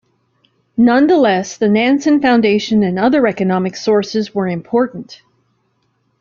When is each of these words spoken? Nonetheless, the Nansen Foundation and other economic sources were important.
Nonetheless, 0.77 1.57
the 1.57 1.69
Nansen 1.69 2.23
Foundation 2.23 2.81
and 2.81 2.97
other 2.97 3.27
economic 3.27 3.75
sources 3.75 4.33
were 4.33 4.47
important. 4.47 5.21